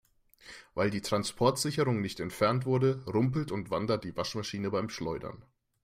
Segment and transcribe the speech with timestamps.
[0.73, 5.45] Weil die Transportsicherung nicht entfernt wurde, rumpelt und wandert die Waschmaschine beim Schleudern.